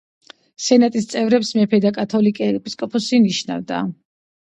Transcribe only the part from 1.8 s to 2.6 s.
და კათოლიკე